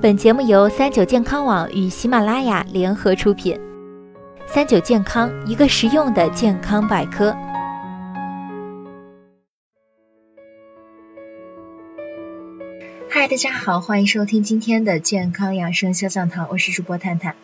[0.00, 3.58] 本节目由三九健康网与喜马拉雅联合出品。
[4.46, 7.36] 三九健康，一个实用的健康百科。
[13.10, 17.34] 嗨，大家好，欢迎收听今天的健康养生小讲堂，我是主播探探。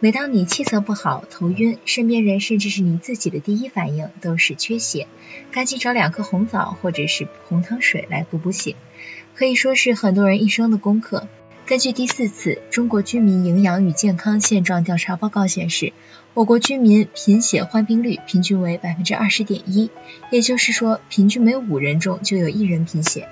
[0.00, 5.06] 每当你气色不好、头晕，身边人甚至是你自己的第一反应都是缺血，
[5.52, 8.74] 赶紧找两颗红枣或者是红糖水来补补血，
[9.34, 11.28] 可以说是很多人一生的功课。
[11.66, 15.94] 根据第四次中国居民营养与健康现状调查报告显示，
[16.34, 19.88] 我国居民贫血患病率平均为百分之二十点一，
[20.30, 23.28] 也就是说，平均每五人中就有一人贫血。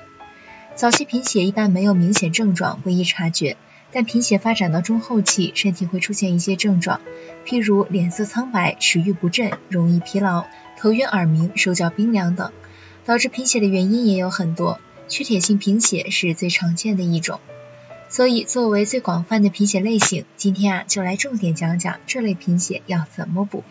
[0.74, 3.58] 早期贫血一般没有明显症状，不易察觉，
[3.92, 7.02] 但贫血发展到中后期，身体会出现一些症状，
[7.44, 10.46] 譬如脸色苍白、食欲不振、容易疲劳、
[10.78, 12.50] 头晕耳鸣、手脚冰凉等。
[13.04, 17.40] 导致贫血的原因也有很多，缺铁性贫血是最常见的一种。
[18.12, 23.64] 所以，作为最广泛的贫血类型，今天啊就来重点讲讲这类贫血要怎么补。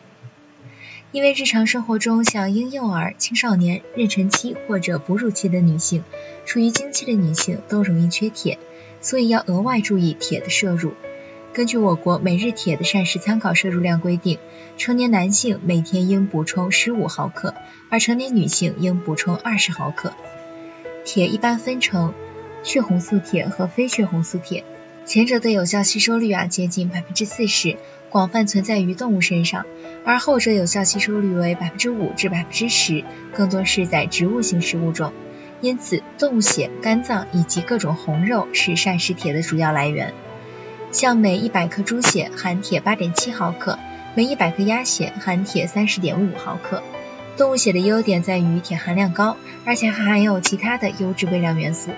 [1.11, 6.03] 因为日常生活中，像婴幼儿、青少年、妊娠期或者哺乳期的女性，
[6.47, 8.57] 处于经期的女性都容易缺铁，
[8.99, 10.93] 所以要额外注意铁的摄入。
[11.53, 14.39] 根据我国每日铁的膳食参考摄入量规定，
[14.75, 17.53] 成年男性每天应补充十五毫克，
[17.91, 20.13] 而成年女性应补充二十毫克。
[21.05, 22.15] 铁一般分成。
[22.63, 24.63] 血红素铁和非血红素铁，
[25.05, 27.77] 前者的有效吸收率啊接近百分之四十，
[28.09, 29.65] 广泛存在于动物身上，
[30.05, 33.03] 而后者有效吸收率为百分之五至百分之十，
[33.33, 35.11] 更多是在植物性食物中。
[35.59, 40.13] 因此，动物血、肝脏以及各种红肉是膳食铁的主要来源。
[40.91, 43.79] 像每一百克猪血含铁八点七毫克，
[44.15, 46.83] 每一百克鸭血含铁三十点五毫克。
[47.37, 51.91] 动物血的优点在于铁含量高，而且还含有其他的优质微量元素。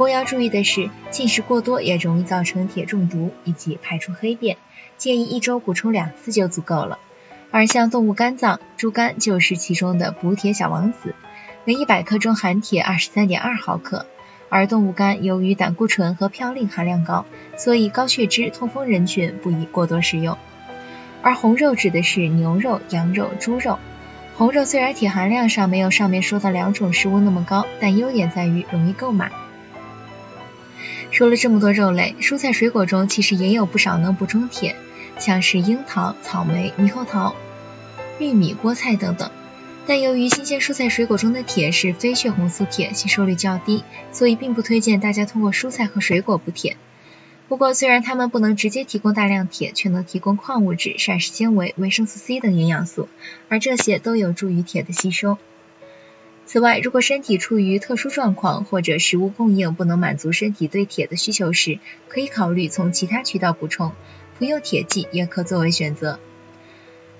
[0.00, 4.56] 不过要注意的是，进食过多也容易造成铁中毒以及排出黑便，
[4.96, 6.98] 建议一周补充两次就足够了。
[7.50, 11.14] 而像动物肝脏，猪肝就是其中的补铁小王子，
[11.66, 14.06] 每一百克中含铁二十三点二毫克。
[14.48, 17.26] 而动物肝由于胆固醇和嘌呤含量高，
[17.58, 20.38] 所以高血脂、痛风人群不宜过多食用。
[21.20, 23.78] 而红肉指的是牛肉、羊肉、猪肉。
[24.38, 29.30] 红肉虽然铁含量上没有上面说的两种食物那么高，但优点在于容易购买。
[31.10, 34.76] 说了这么多肉类，蔬菜水果中其实也有不少能补充铁，
[35.18, 37.34] 像是樱桃、草莓、猕猴桃、
[38.18, 39.30] 玉米、菠菜等等。
[39.86, 43.82] 但由于新鲜蔬菜水果中的铁是非血红素铁，吸收率较低，
[44.12, 46.76] 所以并不推荐大家通过蔬菜和水果补铁。
[47.48, 53.08] 不过，虽然它们不能直接提供大量铁，却能提供矿物质、膳食纤维、维生素 C 等营养素，
[53.48, 55.36] 而这些都有助于铁的吸收。
[56.52, 61.78] 此外，如果身体处于特殊状况，或者食物供应不能满足身体对铁的需求时，
[62.08, 63.92] 可以考虑从其他渠道补充，
[64.36, 66.18] 服用铁剂也可作为选择。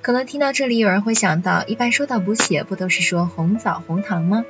[0.03, 4.45] 可能听到这里，有人会想到，一般说到补血，不都是说红枣、红糖吗？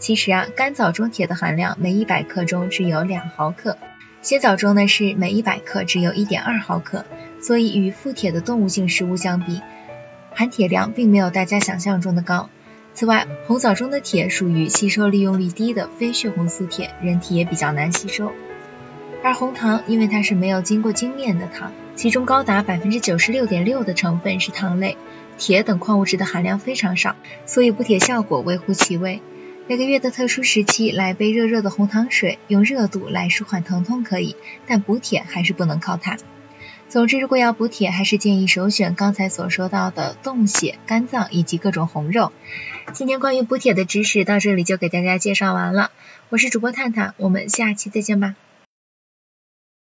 [0.00, 3.78] 其实啊，干枣中铁的含量每一百克中只有两毫克，
[4.20, 7.04] 鲜枣中呢是每一百克只有一点二毫克，
[7.40, 9.60] 所以与富铁的动物性食物相比，
[10.34, 12.50] 含铁量并没有大家想象中的高。
[12.94, 18.30] 此外，红枣中的铁属于吸收利用率低的非血红素铁，人体也比较难吸收。
[19.24, 24.96] 而红糖，因为它是没有经过精炼的糖，其中高达百分之九十六点六的成分是糖类，
[25.38, 27.16] 铁等矿物质的含量非常少，
[27.46, 29.20] 所以补铁效果微乎其微。
[29.66, 36.16] 每个月的特殊时期来杯热热的红糖水，用热度来舒缓疼痛可以，但补铁还是不能靠它。
[36.94, 42.30] 总之，如果要补铁，还是建议首选刚才所说到的冻血、肝脏以及各种红肉。
[42.92, 45.90] 今天关于补铁的知识到这里就给大家介绍完了，
[46.28, 48.36] 我是主播探探，我们下期再见吧。